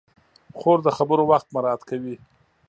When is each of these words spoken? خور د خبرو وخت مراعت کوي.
خور 0.57 0.77
د 0.85 0.89
خبرو 0.97 1.23
وخت 1.31 1.47
مراعت 1.55 1.81
کوي. 1.89 2.15